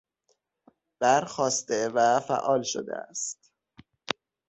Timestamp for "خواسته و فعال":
1.33-2.63